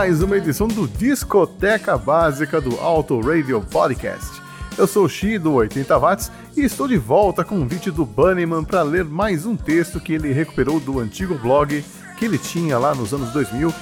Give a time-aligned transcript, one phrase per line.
[0.00, 4.40] mais uma edição do Discoteca Básica do Auto Radio Podcast.
[4.78, 8.06] Eu sou o Xi do 80 Watts e estou de volta com um vídeo do
[8.06, 11.84] Bunnyman para ler mais um texto que ele recuperou do antigo blog
[12.18, 13.74] que ele tinha lá nos anos 2000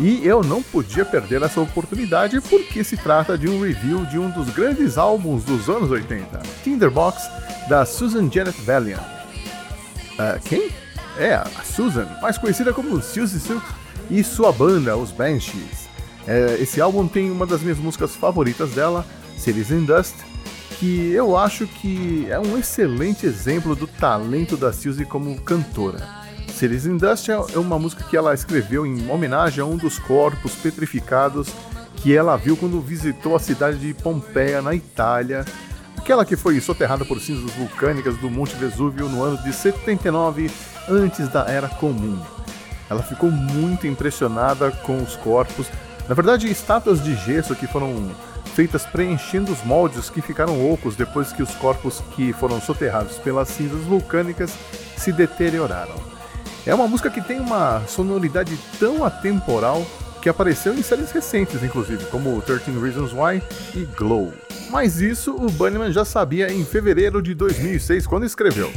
[0.00, 4.30] e eu não podia perder essa oportunidade porque se trata de um review de um
[4.30, 7.28] dos grandes álbuns dos anos 80, Tinderbox,
[7.68, 9.02] da Susan Janet Valiant.
[10.14, 10.70] Uh, quem?
[11.18, 15.88] É, a Susan, mais conhecida como Suzy Silk e sua banda, os Banshees.
[16.26, 20.14] É, esse álbum tem uma das minhas músicas favoritas dela, Cities in Dust,
[20.78, 26.26] que eu acho que é um excelente exemplo do talento da Suzy como cantora.
[26.48, 30.52] Cities in Dust é uma música que ela escreveu em homenagem a um dos corpos
[30.54, 31.48] petrificados
[31.96, 35.44] que ela viu quando visitou a cidade de Pompeia, na Itália,
[35.96, 40.50] aquela que foi soterrada por cinzas vulcânicas do Monte Vesúvio no ano de 79
[40.88, 42.35] antes da Era Comum.
[42.88, 45.66] Ela ficou muito impressionada com os corpos,
[46.08, 48.10] na verdade, estátuas de gesso que foram
[48.54, 53.48] feitas preenchendo os moldes que ficaram ocos depois que os corpos que foram soterrados pelas
[53.48, 54.54] cinzas vulcânicas
[54.96, 55.94] se deterioraram.
[56.64, 59.84] É uma música que tem uma sonoridade tão atemporal
[60.22, 63.42] que apareceu em séries recentes, inclusive, como 13 Reasons Why
[63.74, 64.32] e Glow.
[64.70, 68.72] Mas isso o Bunnyman já sabia em fevereiro de 2006 quando escreveu.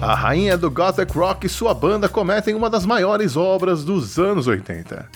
[0.00, 4.46] A rainha do Gothic Rock e sua banda cometem uma das maiores obras dos anos
[4.46, 5.08] 80.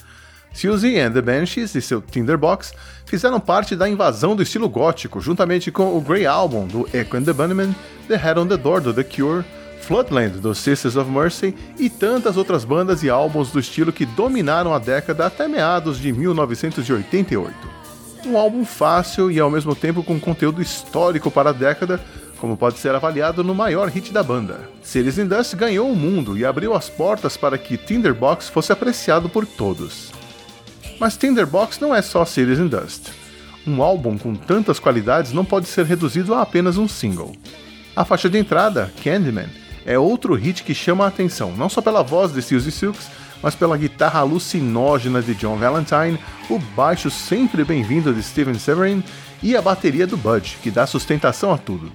[0.53, 2.75] Suzy and the Banshees e seu Tinderbox
[3.07, 7.23] fizeram parte da invasão do estilo gótico, juntamente com o Grey Album do Echo and
[7.23, 7.75] the Bunnymen,
[8.09, 9.45] The Head on the Door do The Cure,
[9.83, 14.75] Floodland do Sisters of Mercy e tantas outras bandas e álbuns do estilo que dominaram
[14.75, 17.55] a década até meados de 1988.
[18.27, 22.01] Um álbum fácil e ao mesmo tempo com conteúdo histórico para a década,
[22.43, 24.69] como pode ser avaliado no maior hit da banda.
[24.83, 29.29] Cities in Dust ganhou o mundo e abriu as portas para que Tinderbox fosse apreciado
[29.29, 30.11] por todos.
[30.99, 33.11] Mas Tinderbox não é só Cities in Dust.
[33.65, 37.31] Um álbum com tantas qualidades não pode ser reduzido a apenas um single.
[37.95, 39.47] A faixa de entrada, Candyman,
[39.87, 43.09] é outro hit que chama a atenção, não só pela voz de Suzy Silks,
[43.41, 46.19] mas pela guitarra alucinógena de John Valentine,
[46.51, 49.05] o baixo sempre bem-vindo de Steven Severin
[49.41, 51.93] e a bateria do Budge, que dá sustentação a tudo.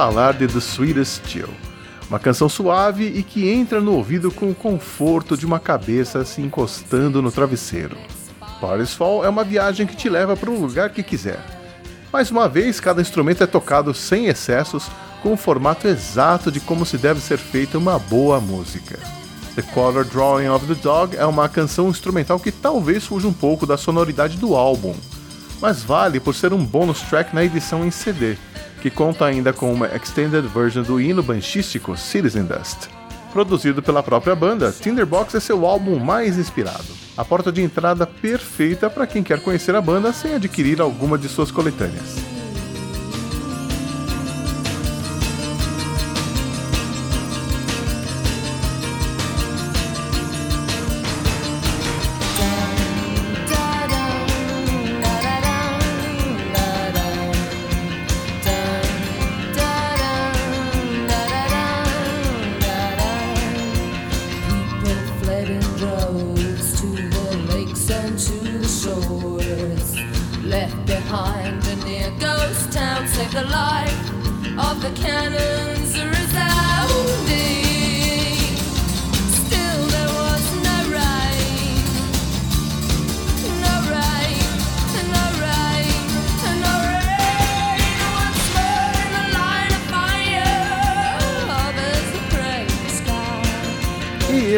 [0.00, 1.50] Falar de The Sweetest Chill?
[2.08, 6.40] Uma canção suave e que entra no ouvido com o conforto de uma cabeça se
[6.40, 7.98] encostando no travesseiro.
[8.62, 11.38] Paris Fall é uma viagem que te leva para um lugar que quiser.
[12.10, 14.88] Mais uma vez, cada instrumento é tocado sem excessos,
[15.22, 18.98] com o formato exato de como se deve ser feita uma boa música.
[19.54, 23.66] The Color Drawing of the Dog é uma canção instrumental que talvez fuja um pouco
[23.66, 24.94] da sonoridade do álbum,
[25.60, 28.38] mas vale por ser um bônus track na edição em CD,
[28.80, 32.88] que conta ainda com uma extended version do hino banchístico Citizen Dust.
[33.32, 38.90] Produzido pela própria banda, Tinderbox é seu álbum mais inspirado, a porta de entrada perfeita
[38.90, 42.39] para quem quer conhecer a banda sem adquirir alguma de suas coletâneas.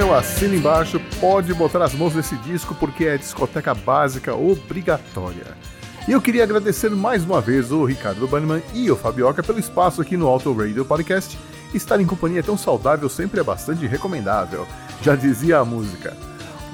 [0.02, 5.56] Eu assino embaixo, pode botar as mãos nesse disco porque é discoteca básica obrigatória.
[6.08, 10.02] E eu queria agradecer mais uma vez o Ricardo Banniman e o Fabioca pelo espaço
[10.02, 11.38] aqui no Auto Radio Podcast.
[11.72, 14.66] Estar em companhia tão saudável sempre é bastante recomendável,
[15.00, 16.16] já dizia a música.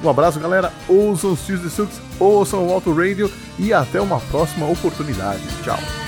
[0.03, 0.73] Um abraço, galera.
[0.89, 5.43] Ouçam os Tios Suits, ouçam o Auto Radio e até uma próxima oportunidade.
[5.63, 6.08] Tchau.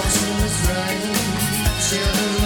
[0.00, 1.14] fortune's rain.
[1.88, 2.39] Children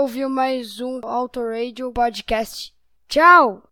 [0.00, 2.74] ouviu mais um Auto Radio Podcast.
[3.06, 3.62] Tchau!